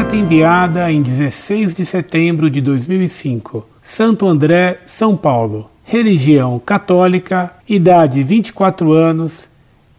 [0.00, 3.66] Carta enviada em 16 de setembro de 2005.
[3.82, 5.70] Santo André, São Paulo.
[5.84, 9.46] Religião católica, idade 24 anos,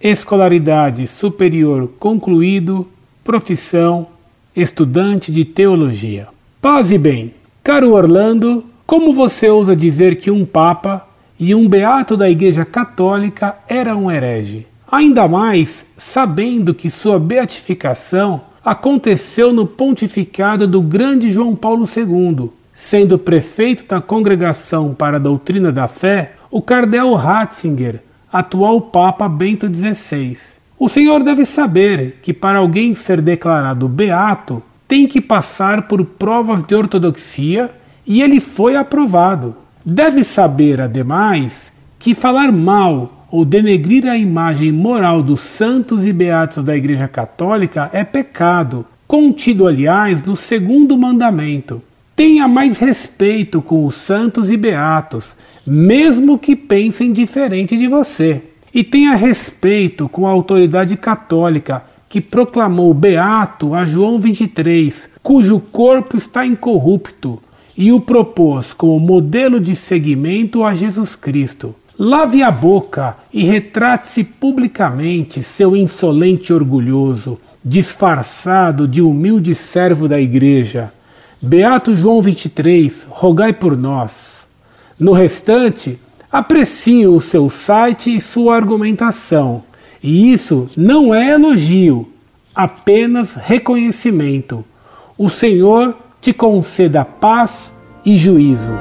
[0.02, 2.90] escolaridade superior concluído,
[3.24, 4.08] profissão
[4.56, 6.30] estudante de teologia.
[6.60, 7.36] Paz e bem.
[7.64, 11.08] Caro Orlando, como você ousa dizer que um papa
[11.40, 14.66] e um beato da Igreja Católica era um herege?
[14.92, 23.18] Ainda mais sabendo que sua beatificação aconteceu no pontificado do grande João Paulo II, sendo
[23.18, 30.38] prefeito da Congregação para a Doutrina da Fé o cardeal Ratzinger, atual Papa Bento XVI.
[30.78, 36.64] O senhor deve saber que para alguém ser declarado beato tem que passar por provas
[36.64, 37.72] de ortodoxia
[38.06, 39.56] e ele foi aprovado.
[39.86, 46.64] Deve saber, ademais, que falar mal ou denegrir a imagem moral dos santos e beatos
[46.64, 51.82] da Igreja Católica é pecado, contido, aliás, no segundo mandamento.
[52.14, 55.34] Tenha mais respeito com os santos e beatos,
[55.66, 58.44] mesmo que pensem diferente de você.
[58.74, 66.18] E tenha respeito com a autoridade católica que proclamou beato a João 23, cujo corpo
[66.18, 67.42] está incorrupto,
[67.78, 71.74] e o propôs como modelo de seguimento a Jesus Cristo.
[72.04, 80.92] Lave a boca e retrate-se publicamente, seu insolente orgulhoso, disfarçado de humilde servo da Igreja.
[81.40, 84.38] Beato João 23, rogai por nós.
[85.00, 86.00] No restante,
[86.32, 89.64] aprecie o seu site e sua argumentação.
[90.02, 92.12] E isso não é elogio,
[92.56, 94.66] apenas reconhecimento.
[95.20, 97.72] O Senhor te conceda paz
[98.04, 98.72] e juízo.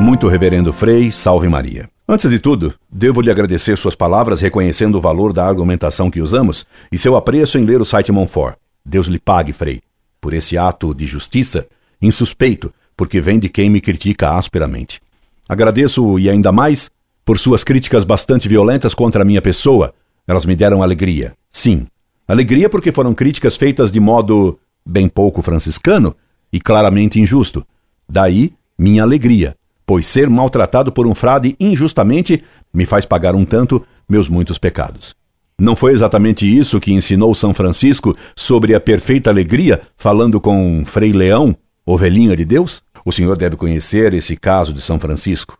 [0.00, 1.88] Muito Reverendo Frei, salve Maria.
[2.08, 6.66] Antes de tudo, devo lhe agradecer suas palavras reconhecendo o valor da argumentação que usamos
[6.90, 8.56] e seu apreço em ler o site Monfort.
[8.84, 9.80] Deus lhe pague, Frei,
[10.20, 11.66] por esse ato de justiça
[12.00, 15.00] insuspeito, porque vem de quem me critica asperamente.
[15.48, 16.90] Agradeço e ainda mais
[17.24, 19.94] por suas críticas bastante violentas contra a minha pessoa.
[20.26, 21.32] Elas me deram alegria.
[21.50, 21.86] Sim,
[22.26, 26.16] alegria porque foram críticas feitas de modo bem pouco franciscano
[26.52, 27.64] e claramente injusto.
[28.08, 29.56] Daí minha alegria
[29.92, 32.42] pois ser maltratado por um frade injustamente
[32.72, 35.14] me faz pagar um tanto meus muitos pecados.
[35.60, 41.12] Não foi exatamente isso que ensinou São Francisco sobre a perfeita alegria, falando com Frei
[41.12, 41.54] Leão,
[41.84, 42.82] ovelhinha de Deus?
[43.04, 45.58] O senhor deve conhecer esse caso de São Francisco.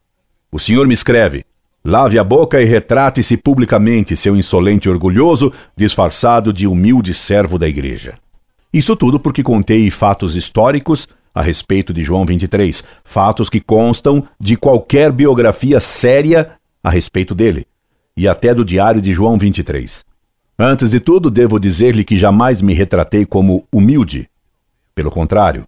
[0.50, 1.44] O senhor me escreve:
[1.84, 8.14] Lave a boca e retrate-se publicamente, seu insolente orgulhoso, disfarçado de humilde servo da igreja.
[8.72, 14.56] Isso tudo porque contei fatos históricos a respeito de João 23, fatos que constam de
[14.56, 17.66] qualquer biografia séria a respeito dele,
[18.16, 20.04] e até do diário de João 23.
[20.58, 24.28] Antes de tudo, devo dizer-lhe que jamais me retratei como humilde.
[24.94, 25.66] Pelo contrário,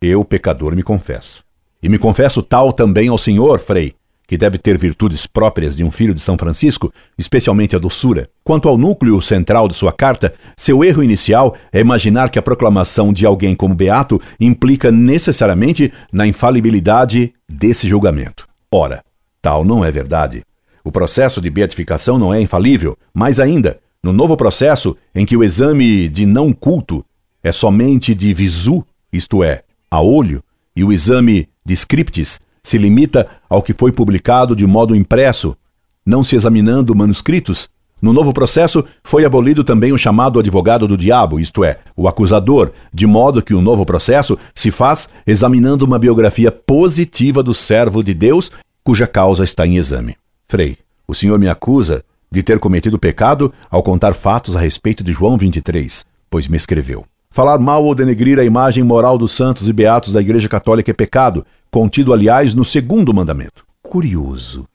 [0.00, 1.44] eu, pecador, me confesso.
[1.82, 3.94] E me confesso tal também ao Senhor, Frei,
[4.26, 8.28] que deve ter virtudes próprias de um filho de São Francisco, especialmente a doçura.
[8.42, 13.12] Quanto ao núcleo central de sua carta, seu erro inicial é imaginar que a proclamação
[13.12, 18.48] de alguém como beato implica necessariamente na infalibilidade desse julgamento.
[18.70, 19.02] Ora,
[19.40, 20.42] tal não é verdade.
[20.82, 25.42] O processo de beatificação não é infalível, mais ainda, no novo processo em que o
[25.42, 27.04] exame de não culto
[27.42, 30.42] é somente de visu, isto é, a olho,
[30.74, 35.56] e o exame de scriptis se limita ao que foi publicado de modo impresso,
[36.04, 37.68] não se examinando manuscritos.
[38.02, 42.72] No novo processo, foi abolido também o chamado advogado do diabo, isto é, o acusador,
[42.92, 48.12] de modo que o novo processo se faz examinando uma biografia positiva do servo de
[48.12, 48.50] Deus
[48.82, 50.16] cuja causa está em exame.
[50.48, 52.02] Frei, o senhor me acusa
[52.32, 57.06] de ter cometido pecado ao contar fatos a respeito de João 23, pois me escreveu.
[57.36, 60.94] Falar mal ou denegrir a imagem moral dos santos e beatos da Igreja Católica é
[60.94, 63.64] pecado, contido, aliás, no segundo mandamento.
[63.82, 64.66] Curioso.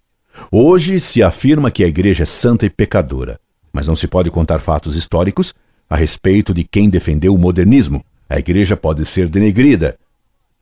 [0.52, 3.40] Hoje se afirma que a Igreja é santa e pecadora,
[3.72, 5.54] mas não se pode contar fatos históricos
[5.90, 8.04] a respeito de quem defendeu o modernismo.
[8.30, 9.98] A Igreja pode ser denegrida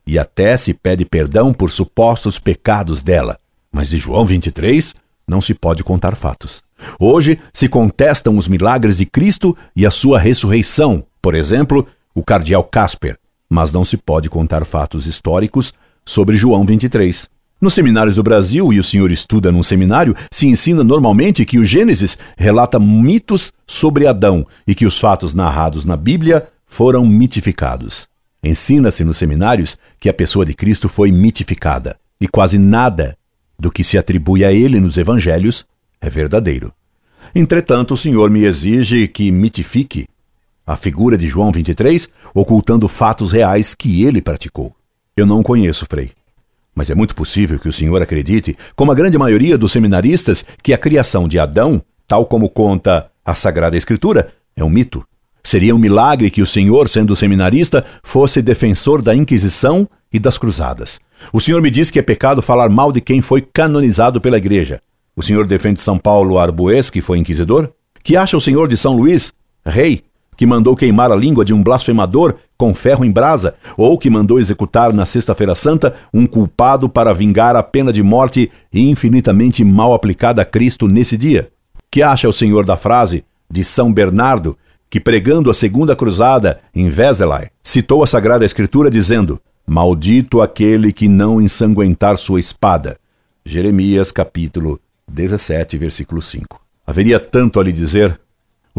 [0.06, 3.38] e até se pede perdão por supostos pecados dela,
[3.70, 4.94] mas de João 23
[5.26, 6.62] não se pode contar fatos.
[6.98, 12.64] Hoje se contestam os milagres de Cristo e a sua ressurreição, por exemplo, o cardeal
[12.64, 13.16] Casper,
[13.48, 15.72] mas não se pode contar fatos históricos
[16.04, 17.28] sobre João 23.
[17.60, 21.64] Nos seminários do Brasil, e o senhor estuda num seminário, se ensina normalmente que o
[21.64, 28.08] Gênesis relata mitos sobre Adão e que os fatos narrados na Bíblia foram mitificados.
[28.42, 33.14] Ensina-se nos seminários que a pessoa de Cristo foi mitificada e quase nada
[33.58, 35.66] do que se atribui a ele nos evangelhos
[36.00, 36.72] é verdadeiro.
[37.34, 40.06] Entretanto, o senhor me exige que mitifique
[40.66, 44.74] a figura de João 23, ocultando fatos reais que ele praticou.
[45.20, 46.12] Eu não conheço, Frei.
[46.74, 50.72] Mas é muito possível que o senhor acredite, como a grande maioria dos seminaristas, que
[50.72, 55.04] a criação de Adão, tal como conta a Sagrada Escritura, é um mito.
[55.44, 60.98] Seria um milagre que o senhor, sendo seminarista, fosse defensor da Inquisição e das Cruzadas.
[61.34, 64.80] O senhor me diz que é pecado falar mal de quem foi canonizado pela Igreja.
[65.14, 67.70] O senhor defende São Paulo Arbues, que foi inquisidor?
[68.02, 69.34] Que acha o senhor de São Luís,
[69.66, 70.02] rei,
[70.40, 74.40] que mandou queimar a língua de um blasfemador com ferro em brasa, ou que mandou
[74.40, 80.40] executar na Sexta-feira Santa um culpado para vingar a pena de morte infinitamente mal aplicada
[80.40, 81.50] a Cristo nesse dia?
[81.90, 84.56] Que acha o senhor da frase de São Bernardo,
[84.88, 91.06] que pregando a segunda cruzada em Vézelay, citou a Sagrada Escritura dizendo: Maldito aquele que
[91.06, 92.96] não ensanguentar sua espada.
[93.44, 96.58] Jeremias capítulo 17, versículo 5.
[96.86, 98.18] Haveria tanto a lhe dizer,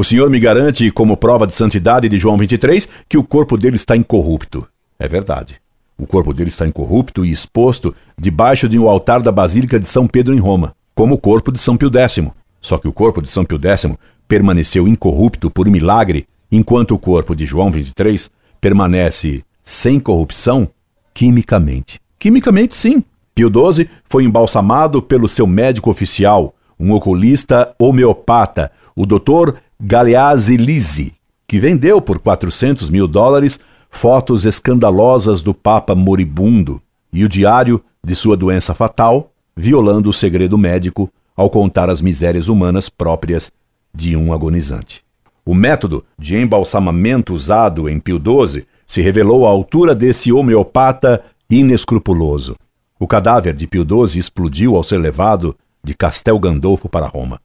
[0.02, 3.76] o Senhor me garante, como prova de santidade de João 23, que o corpo dele
[3.76, 4.68] está incorrupto.
[4.98, 5.62] É verdade.
[5.96, 10.08] O corpo dele está incorrupto e exposto debaixo de um altar da Basílica de São
[10.08, 12.32] Pedro em Roma, como o corpo de São Pio X.
[12.60, 13.96] Só que o corpo de São Pio X
[14.28, 20.68] permaneceu incorrupto por milagre, enquanto o corpo de João 23 permanece sem corrupção
[21.14, 22.00] quimicamente.
[22.18, 23.04] Quimicamente, sim.
[23.36, 29.54] Pio XII foi embalsamado pelo seu médico oficial, um oculista homeopata, o Dr.
[29.84, 31.12] Galeazzi Lisi,
[31.48, 36.80] que vendeu por 400 mil dólares fotos escandalosas do Papa moribundo
[37.12, 42.48] e o diário de sua doença fatal, violando o segredo médico ao contar as misérias
[42.48, 43.52] humanas próprias
[43.92, 45.04] de um agonizante.
[45.44, 52.56] O método de embalsamamento usado em Pio XII se revelou à altura desse homeopata inescrupuloso.
[53.00, 57.42] O cadáver de Pio XII explodiu ao ser levado de Castel Gandolfo para Roma.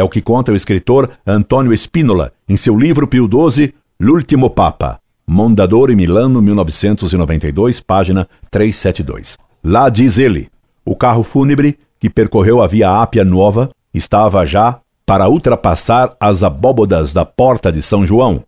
[0.00, 4.98] É o que conta o escritor Antônio Spínola em seu livro Pio XII, L'Ultimo Papa,
[5.26, 9.36] Mondadori Milano, 1992, página 372.
[9.62, 10.48] Lá diz ele:
[10.86, 17.12] o carro fúnebre que percorreu a Via Ápia Nova estava já para ultrapassar as abóbodas
[17.12, 18.42] da Porta de São João,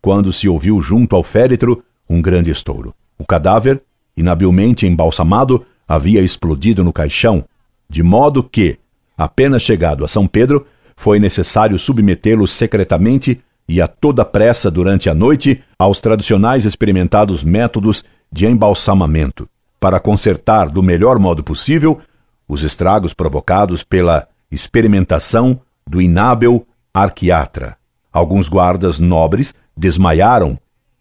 [0.00, 2.94] quando se ouviu junto ao féretro um grande estouro.
[3.18, 3.82] O cadáver,
[4.16, 7.44] inabilmente embalsamado, havia explodido no caixão,
[7.90, 8.78] de modo que,
[9.18, 10.64] apenas chegado a São Pedro,
[10.96, 18.04] foi necessário submetê-lo secretamente e a toda pressa durante a noite aos tradicionais experimentados métodos
[18.30, 19.48] de embalsamamento,
[19.78, 22.00] para consertar do melhor modo possível
[22.48, 27.76] os estragos provocados pela experimentação do inábil arquiatra.
[28.12, 30.58] Alguns guardas nobres desmaiaram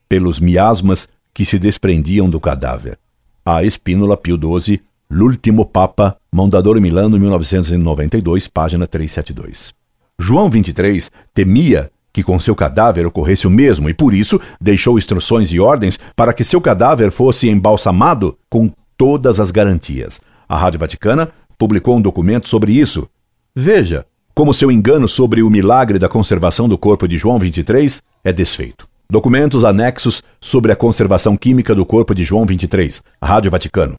[0.07, 2.97] pelos miasmas que se desprendiam do cadáver.
[3.45, 9.80] A Espínola Pio XII, L'Ultimo Papa, Mondador Milano, 1992, página 372.
[10.21, 15.51] João 23 temia que com seu cadáver ocorresse o mesmo e por isso deixou instruções
[15.51, 20.21] e ordens para que seu cadáver fosse embalsamado com todas as garantias.
[20.47, 23.07] A Rádio Vaticana publicou um documento sobre isso.
[23.55, 28.31] Veja como seu engano sobre o milagre da conservação do corpo de João 23 é
[28.31, 28.87] desfeito.
[29.09, 33.97] Documentos anexos sobre a conservação química do corpo de João 23, Rádio Vaticano.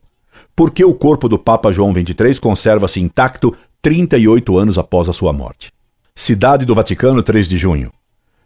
[0.55, 5.32] Por que o corpo do Papa João 23 conserva-se intacto 38 anos após a sua
[5.32, 5.70] morte?
[6.15, 7.91] Cidade do Vaticano, 3 de junho.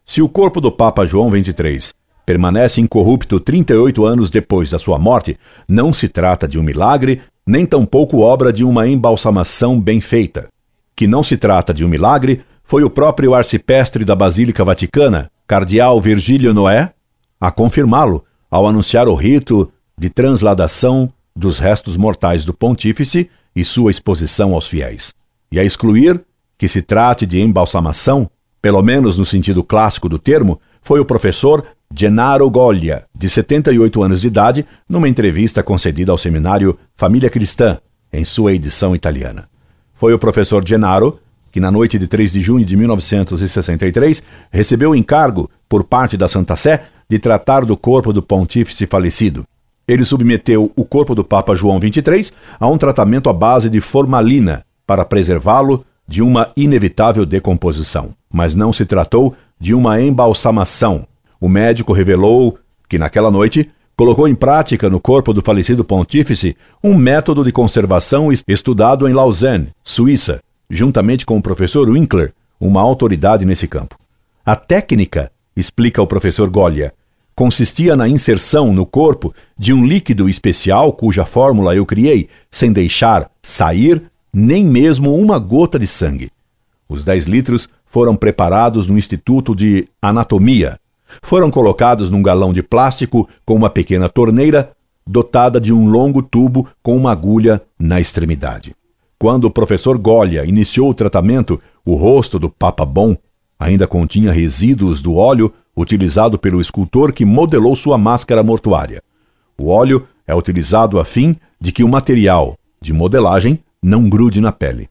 [0.04, 1.92] Se o corpo do Papa João XXIII
[2.24, 5.36] permanece incorrupto 38 anos depois da sua morte,
[5.68, 10.48] não se trata de um milagre, nem tampouco obra de uma embalsamação bem feita.
[10.94, 16.00] Que não se trata de um milagre foi o próprio arcipestre da Basílica Vaticana, Cardeal
[16.00, 16.92] Virgílio Noé,
[17.40, 23.90] a confirmá-lo ao anunciar o rito de transladação dos restos mortais do pontífice e sua
[23.90, 25.12] exposição aos fiéis,
[25.50, 26.24] e a excluir
[26.58, 31.64] que se trate de embalsamação, pelo menos no sentido clássico do termo, foi o professor
[31.94, 37.78] Gennaro Goglia, de 78 anos de idade, numa entrevista concedida ao seminário Família Cristã,
[38.12, 39.48] em sua edição italiana.
[39.94, 41.18] Foi o professor Gennaro
[41.56, 46.28] que, na noite de 3 de junho de 1963, recebeu o encargo, por parte da
[46.28, 49.44] Santa Sé, de tratar do corpo do pontífice falecido.
[49.88, 54.64] Ele submeteu o corpo do Papa João XXIII a um tratamento à base de formalina
[54.86, 58.14] para preservá-lo de uma inevitável decomposição.
[58.32, 61.06] Mas não se tratou de uma embalsamação.
[61.40, 62.58] O médico revelou
[62.88, 68.30] que, naquela noite, colocou em prática no corpo do falecido pontífice um método de conservação
[68.46, 73.96] estudado em Lausanne, Suíça, juntamente com o professor Winkler, uma autoridade nesse campo.
[74.44, 76.92] A técnica, explica o professor Golia,
[77.34, 83.30] consistia na inserção no corpo de um líquido especial cuja fórmula eu criei, sem deixar
[83.42, 84.02] sair
[84.38, 86.30] nem mesmo uma gota de sangue.
[86.86, 90.78] Os 10 litros foram preparados no Instituto de Anatomia.
[91.22, 94.72] Foram colocados num galão de plástico com uma pequena torneira
[95.06, 98.76] dotada de um longo tubo com uma agulha na extremidade.
[99.18, 103.16] Quando o professor Golia iniciou o tratamento, o rosto do Papa Bom
[103.58, 109.02] ainda continha resíduos do óleo utilizado pelo escultor que modelou sua máscara mortuária.
[109.56, 114.50] O óleo é utilizado a fim de que o material de modelagem não grude na
[114.50, 114.88] pele.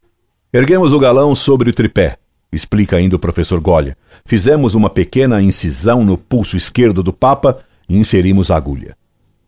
[0.53, 2.17] Erguemos o galão sobre o tripé,
[2.49, 3.97] explica ainda o professor Golia.
[4.25, 7.59] Fizemos uma pequena incisão no pulso esquerdo do Papa
[7.89, 8.95] e inserimos a agulha.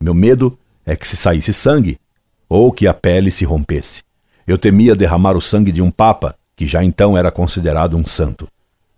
[0.01, 1.97] Meu medo é que se saísse sangue
[2.49, 4.03] ou que a pele se rompesse.
[4.45, 8.49] Eu temia derramar o sangue de um Papa, que já então era considerado um santo.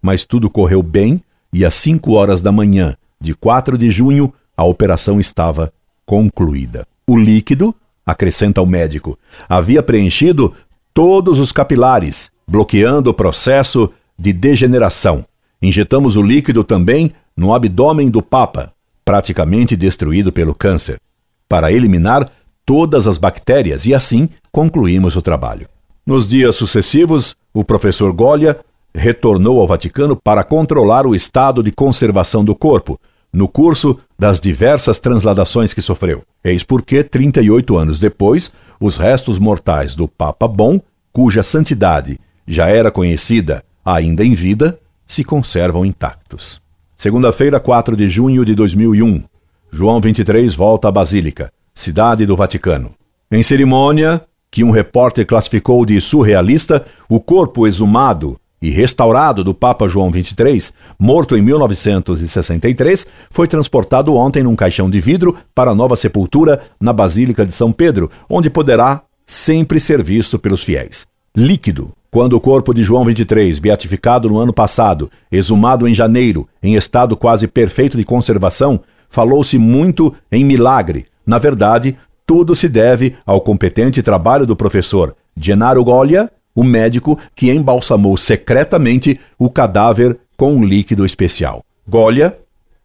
[0.01, 1.21] Mas tudo correu bem
[1.53, 5.71] e às cinco horas da manhã de 4 de junho a operação estava
[6.07, 6.87] concluída.
[7.07, 7.75] O líquido,
[8.11, 10.53] acrescenta o médico, havia preenchido
[10.93, 15.25] todos os capilares, bloqueando o processo de degeneração.
[15.61, 18.73] Injetamos o líquido também no abdômen do Papa,
[19.05, 20.99] praticamente destruído pelo câncer,
[21.47, 22.29] para eliminar
[22.65, 25.67] todas as bactérias e assim concluímos o trabalho.
[26.05, 28.59] Nos dias sucessivos, o professor Golia
[28.93, 32.99] retornou ao Vaticano para controlar o estado de conservação do corpo,
[33.31, 36.23] no curso das diversas transladações que sofreu.
[36.43, 40.81] Eis porque, 38 anos depois, os restos mortais do Papa Bom,
[41.11, 46.61] cuja santidade já era conhecida ainda em vida, se conservam intactos.
[46.97, 49.23] Segunda-feira, 4 de junho de 2001.
[49.71, 52.93] João 23 volta à Basílica, cidade do Vaticano.
[53.31, 54.21] Em cerimônia,
[54.51, 60.71] que um repórter classificou de surrealista, o corpo exumado e restaurado do Papa João XXIII,
[60.99, 66.93] morto em 1963, foi transportado ontem num caixão de vidro para a nova sepultura na
[66.93, 71.05] Basílica de São Pedro, onde poderá sempre ser visto pelos fiéis.
[71.35, 71.91] Líquido.
[72.11, 77.15] Quando o corpo de João XXIII, beatificado no ano passado, exumado em janeiro, em estado
[77.15, 81.05] quase perfeito de conservação, falou-se muito em milagre.
[81.23, 87.49] Na verdade, tudo se deve ao competente trabalho do professor Gennaro Golia, o médico que
[87.49, 91.63] embalsamou secretamente o cadáver com um líquido especial.
[91.87, 92.37] Golia,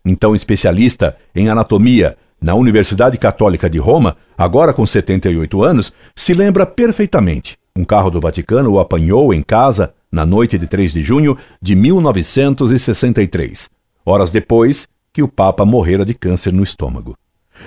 [0.05, 6.65] então especialista em anatomia na Universidade Católica de Roma, agora com 78 anos, se lembra
[6.65, 7.59] perfeitamente.
[7.75, 11.75] Um carro do Vaticano o apanhou em casa na noite de 3 de junho de
[11.75, 13.69] 1963,
[14.07, 17.17] horas depois que o Papa morrera de câncer no estômago.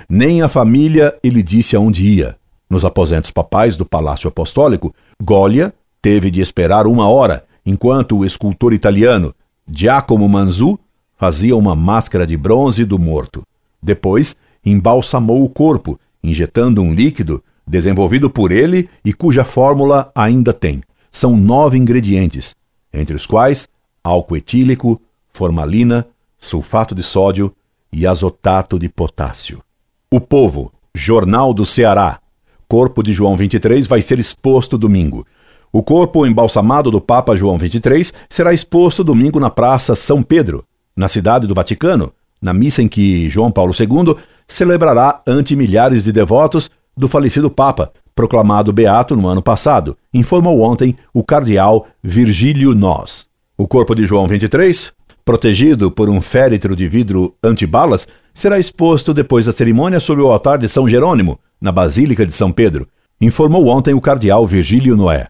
[0.08, 2.34] Nem a família ele disse aonde ia.
[2.70, 5.74] Nos aposentos papais do Palácio Apostólico, Golia
[6.10, 9.34] Teve de esperar uma hora enquanto o escultor italiano
[9.70, 10.78] Giacomo Manzu
[11.18, 13.42] fazia uma máscara de bronze do morto.
[13.82, 14.34] Depois,
[14.64, 20.80] embalsamou o corpo, injetando um líquido desenvolvido por ele e cuja fórmula ainda tem.
[21.12, 22.54] São nove ingredientes,
[22.90, 23.68] entre os quais
[24.02, 24.98] álcool etílico,
[25.28, 26.06] formalina,
[26.38, 27.54] sulfato de sódio
[27.92, 29.62] e azotato de potássio.
[30.10, 32.18] O Povo, Jornal do Ceará.
[32.66, 35.26] Corpo de João 23 vai ser exposto domingo.
[35.72, 40.64] O corpo embalsamado do Papa João XXIII será exposto domingo na Praça São Pedro,
[40.96, 46.12] na cidade do Vaticano, na missa em que João Paulo II celebrará ante milhares de
[46.12, 53.26] devotos do falecido Papa, proclamado beato no ano passado, informou ontem o cardeal Virgílio Nós.
[53.56, 54.92] O corpo de João XXIII,
[55.24, 60.58] protegido por um féretro de vidro antibalas, será exposto depois da cerimônia sobre o altar
[60.58, 62.88] de São Jerônimo, na Basílica de São Pedro,
[63.20, 65.26] informou ontem o cardeal Virgílio Noé.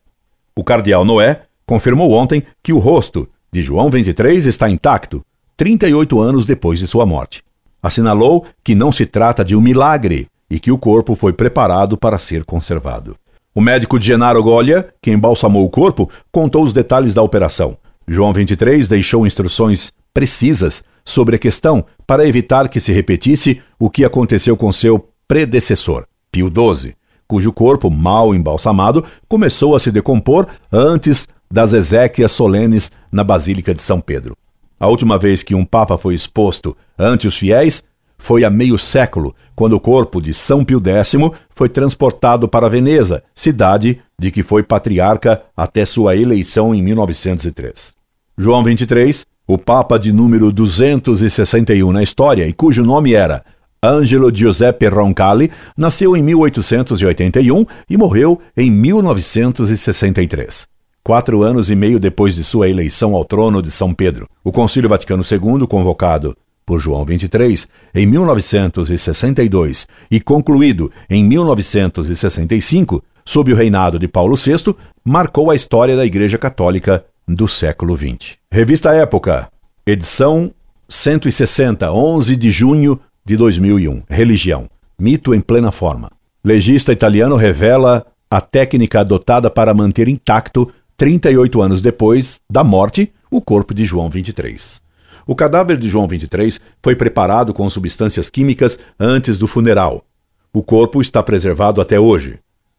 [0.59, 5.25] O cardeal Noé confirmou ontem que o rosto de João 23 está intacto,
[5.57, 7.45] 38 anos depois de sua morte.
[7.81, 12.19] Assinalou que não se trata de um milagre e que o corpo foi preparado para
[12.19, 13.17] ser conservado.
[13.55, 17.79] O médico Genaro Golia, que embalsamou o corpo, contou os detalhes da operação.
[18.09, 24.05] João 23 deixou instruções precisas sobre a questão para evitar que se repetisse o que
[24.05, 26.97] aconteceu com seu predecessor, Pio XII,
[27.29, 33.83] cujo corpo, mal embalsamado, começou a se decompor antes das exéquias solenes na Basílica de
[33.83, 34.35] São Pedro.
[34.81, 37.85] A última vez que um Papa foi exposto ante os fiéis
[38.19, 41.15] foi há meio século, quando o corpo de São Pio X
[41.51, 47.95] foi transportado para Veneza, cidade de que foi patriarca até sua eleição em 1903.
[48.37, 53.45] João XXIII, o Papa de número 261 na história e cujo nome era
[53.83, 60.67] Angelo Giuseppe Roncalli nasceu em 1881 e morreu em 1963.
[61.05, 64.91] Quatro anos e meio depois de sua eleição ao trono de São Pedro, o Concílio
[64.91, 73.99] Vaticano II, convocado por João XXIII em 1962 e concluído em 1965, sob o reinado
[73.99, 78.37] de Paulo VI, marcou a história da Igreja Católica do século XX.
[78.51, 79.49] Revista Época,
[79.87, 80.53] edição
[80.89, 84.05] 160, 11 de junho de 2001.
[84.09, 84.71] Religião.
[84.99, 86.11] Mito em plena forma.
[86.43, 93.43] Legista italiano revela a técnica adotada para manter intacto, 38 anos depois da morte, o
[93.43, 94.81] corpo de João 23.
[95.27, 100.03] O cadáver de João 23 foi preparado com substâncias químicas antes do funeral.
[100.51, 102.39] O corpo está preservado até hoje.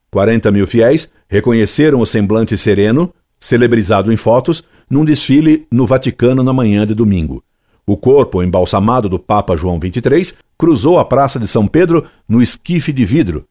[0.10, 6.52] 40 mil fiéis reconheceram o semblante sereno, celebrizado em fotos, num desfile no Vaticano na
[6.52, 7.44] manhã de domingo.
[7.90, 12.94] O corpo embalsamado do Papa João XXIII cruzou a Praça de São Pedro no esquife
[12.94, 13.48] de vidro,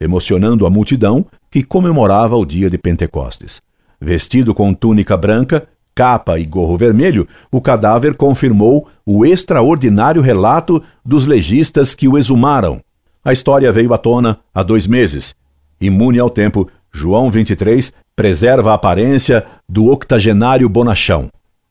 [0.00, 3.60] emocionando a multidão que comemorava o dia de Pentecostes.
[4.00, 11.26] Vestido com túnica branca, capa e gorro vermelho, o cadáver confirmou o extraordinário relato dos
[11.26, 12.80] legistas que o exumaram.
[13.24, 15.34] A história veio à tona há dois meses.
[15.80, 21.28] Imune ao tempo, João 23 preserva a aparência do octogenário bonachão.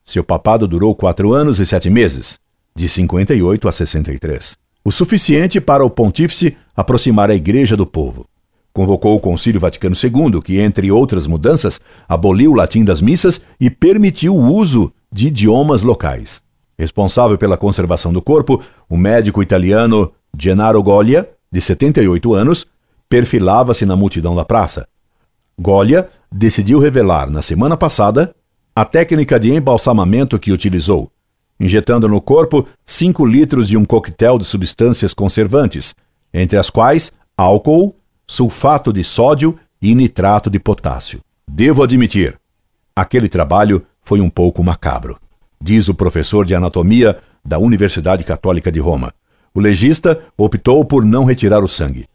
[0.10, 2.40] Seu papado durou quatro anos e sete meses,
[2.76, 4.58] de 58 a 63.
[4.84, 8.26] O suficiente para o pontífice aproximar a igreja do povo.
[8.74, 13.70] Convocou o Concílio Vaticano II, que, entre outras mudanças, aboliu o latim das missas e
[13.70, 16.42] permitiu o uso de idiomas locais.
[16.76, 22.66] Responsável pela conservação do corpo, o médico italiano Gennaro Golia, de 78 anos,
[23.08, 24.88] perfilava-se na multidão da praça.
[25.62, 28.34] Golia decidiu revelar, na semana passada,
[28.76, 31.12] a técnica de embalsamamento que utilizou,
[31.60, 35.94] injetando no corpo 5 litros de um coquetel de substâncias conservantes,
[36.34, 37.96] entre as quais álcool,
[38.26, 41.20] sulfato de sódio e nitrato de potássio.
[41.48, 42.40] Devo admitir,
[42.96, 45.20] aquele trabalho foi um pouco macabro,
[45.62, 49.14] diz o professor de anatomia da Universidade Católica de Roma.
[49.54, 52.06] O legista optou por não retirar o sangue.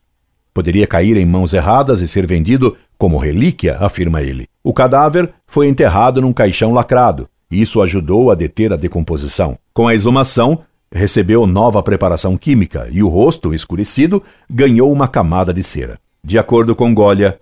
[0.53, 4.47] Poderia cair em mãos erradas e ser vendido como relíquia, afirma ele.
[4.67, 7.29] O cadáver foi enterrado num caixão lacrado.
[7.51, 9.59] Isso ajudou a deter a decomposição.
[9.75, 15.63] Com a exumação, recebeu nova preparação química e o rosto, escurecido, ganhou uma camada de
[15.63, 16.01] cera.
[16.25, 17.39] De acordo com Golia,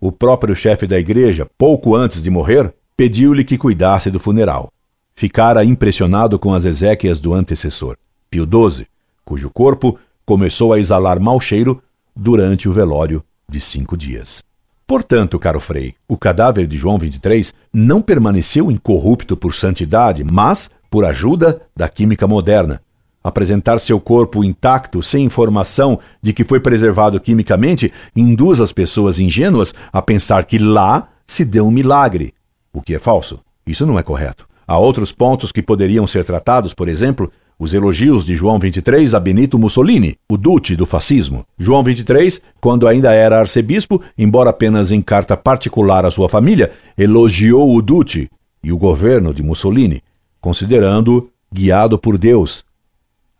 [0.00, 4.68] o próprio chefe da igreja, pouco antes de morrer, pediu-lhe que cuidasse do funeral.
[5.14, 7.96] Ficara impressionado com as exéquias do antecessor,
[8.28, 8.84] Pio XII,
[9.24, 11.80] cujo corpo começou a exalar mau cheiro
[12.16, 14.42] durante o velório de cinco dias.
[14.86, 21.04] Portanto, caro Frei, o cadáver de João XXIII não permaneceu incorrupto por santidade, mas por
[21.04, 22.80] ajuda da química moderna,
[23.24, 29.72] Apresentar seu corpo intacto, sem informação de que foi preservado quimicamente, induz as pessoas ingênuas
[29.90, 32.34] a pensar que lá se deu um milagre,
[32.70, 33.40] o que é falso.
[33.66, 34.46] Isso não é correto.
[34.68, 37.32] Há outros pontos que poderiam ser tratados, por exemplo,
[37.64, 41.46] os elogios de João XXIII a Benito Mussolini, o duce do fascismo.
[41.58, 47.74] João XXIII, quando ainda era arcebispo, embora apenas em carta particular à sua família, elogiou
[47.74, 48.28] o duce
[48.62, 50.02] e o governo de Mussolini,
[50.42, 52.62] considerando-o guiado por Deus,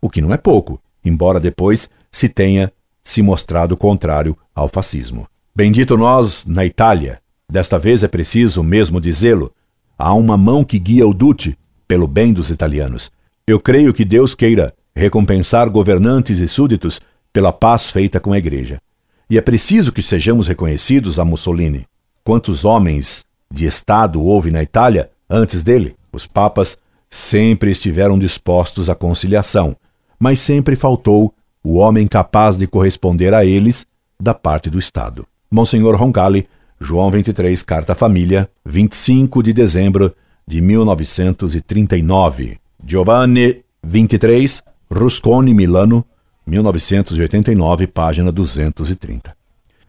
[0.01, 5.27] o que não é pouco, embora depois se tenha se mostrado contrário ao fascismo.
[5.55, 9.51] Bendito nós na Itália, desta vez é preciso mesmo dizê-lo,
[9.95, 11.55] há uma mão que guia o Duce
[11.87, 13.11] pelo bem dos italianos.
[13.47, 16.99] Eu creio que Deus queira recompensar governantes e súditos
[17.31, 18.81] pela paz feita com a Igreja.
[19.29, 21.85] E é preciso que sejamos reconhecidos a Mussolini.
[22.23, 25.95] Quantos homens de Estado houve na Itália antes dele?
[26.11, 26.75] Os papas
[27.07, 29.75] sempre estiveram dispostos à conciliação,
[30.19, 31.31] mas sempre faltou
[31.63, 33.85] o homem capaz de corresponder a eles
[34.19, 35.23] da parte do Estado.
[35.51, 36.47] Monsenhor Roncalli,
[36.81, 40.15] João 23, Carta Família, 25 de dezembro
[40.47, 42.57] de 1939.
[42.85, 46.05] Giovanni 23, Rusconi, Milano,
[46.45, 49.35] 1989, página 230.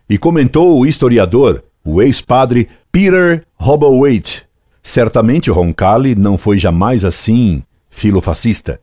[0.09, 4.47] E comentou o historiador, o ex-padre Peter Hobowaite.
[4.83, 8.81] Certamente Roncalli não foi jamais assim filofascista.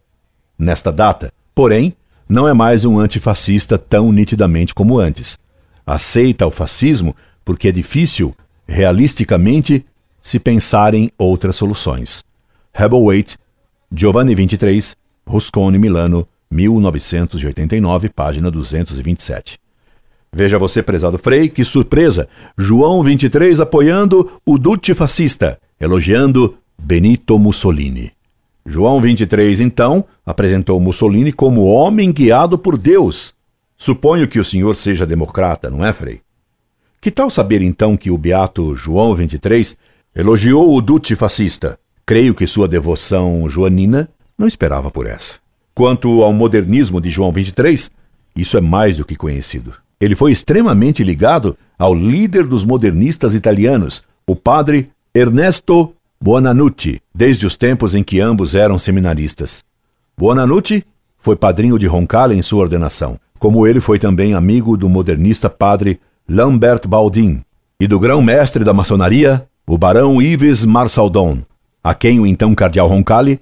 [0.60, 1.96] Nesta data, Porém,
[2.28, 5.38] não é mais um antifascista tão nitidamente como antes.
[5.86, 8.36] Aceita o fascismo porque é difícil,
[8.68, 9.86] realisticamente,
[10.22, 12.24] se pensar em outras soluções.
[12.74, 13.38] Hebelwaite,
[13.96, 19.60] Giovanni 23, Rusconi, Milano, 1989, página 227.
[20.32, 22.28] Veja você, prezado Frei, que surpresa!
[22.58, 28.12] João 23 apoiando o Duce fascista, elogiando Benito Mussolini.
[28.66, 33.36] João 23, então, apresentou Mussolini como homem guiado por Deus.
[33.78, 36.20] Suponho que o senhor seja democrata, não é, Frei?
[37.00, 39.78] Que tal saber, então, que o beato João 23
[40.16, 41.78] elogiou o Duce fascista?
[42.06, 45.40] Creio que sua devoção joanina não esperava por essa.
[45.74, 47.90] Quanto ao modernismo de João 23,
[48.36, 49.74] isso é mais do que conhecido.
[50.02, 57.56] Ele foi extremamente ligado ao líder dos modernistas italianos, o padre Ernesto Buonannuti, desde os
[57.56, 59.64] tempos em que ambos eram seminaristas.
[60.18, 60.86] Buonannuti
[61.18, 66.02] foi padrinho de Roncalli em sua ordenação, como ele foi também amigo do modernista padre
[66.28, 67.42] Lambert Baldin
[67.80, 71.40] e do grão-mestre da maçonaria, o barão Yves Marsaldon,
[71.84, 73.40] a quem o então cardeal Roncalli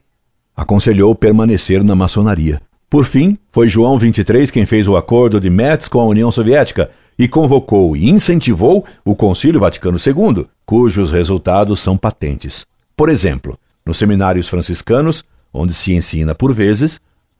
[0.55, 2.61] aconselhou permanecer na maçonaria.
[2.89, 6.89] Por fim, foi João XXIII quem fez o acordo de Metz com a União Soviética
[7.17, 12.65] e convocou e incentivou o Concílio Vaticano II, cujos resultados são patentes.
[12.95, 15.23] Por exemplo, nos seminários franciscanos,
[15.53, 16.99] onde se ensina por vezes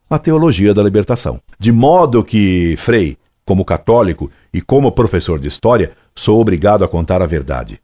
[0.09, 1.39] a teologia da libertação.
[1.59, 7.21] De modo que Frei, como católico e como professor de história, sou obrigado a contar
[7.21, 7.79] a verdade.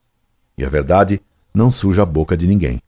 [0.57, 1.19] E a verdade
[1.53, 2.79] não suja a boca de ninguém.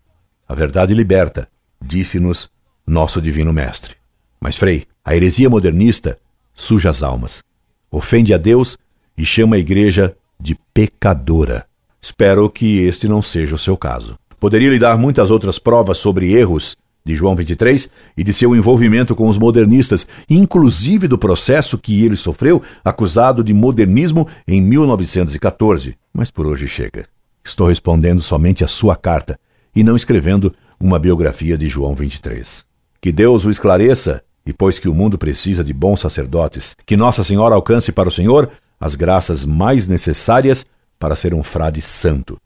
[0.50, 1.48] A verdade liberta,
[1.80, 2.50] disse-nos
[2.86, 3.96] nosso divino mestre.
[4.42, 6.18] Mas, Frei, a heresia modernista
[6.56, 7.44] suja as almas,
[7.92, 8.76] ofende a Deus
[9.16, 11.68] e chama a igreja de pecadora.
[12.02, 14.18] Espero que este não seja o seu caso.
[14.40, 19.16] Poderia lhe dar muitas outras provas sobre erros de João 23 e de seu envolvimento
[19.16, 25.96] com os modernistas, inclusive do processo que ele sofreu, acusado de modernismo em 1914.
[26.12, 27.06] Mas por hoje chega.
[27.44, 29.40] Estou respondendo somente a sua carta
[29.80, 32.65] e não escrevendo uma biografia de João 23.
[33.00, 37.24] Que Deus o esclareça e pois que o mundo precisa de bons sacerdotes, que Nossa
[37.24, 40.65] Senhora alcance para o Senhor as graças mais necessárias
[41.00, 42.38] para ser um frade santo,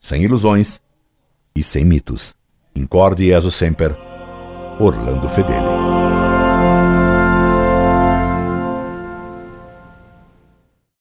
[0.00, 0.80] sem ilusões
[1.54, 2.34] e sem mitos.
[2.74, 3.96] Incorde Jesus Semper,
[4.80, 6.03] Orlando Fedeli.